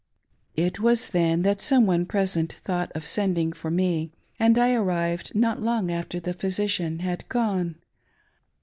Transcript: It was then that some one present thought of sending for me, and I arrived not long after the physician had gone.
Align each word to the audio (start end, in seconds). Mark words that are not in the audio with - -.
It 0.55 0.79
was 0.79 1.09
then 1.09 1.43
that 1.43 1.61
some 1.61 1.85
one 1.85 2.07
present 2.07 2.53
thought 2.63 2.91
of 2.95 3.05
sending 3.05 3.53
for 3.53 3.69
me, 3.69 4.09
and 4.39 4.57
I 4.57 4.73
arrived 4.73 5.35
not 5.35 5.61
long 5.61 5.91
after 5.91 6.19
the 6.19 6.33
physician 6.33 7.01
had 7.01 7.29
gone. 7.29 7.75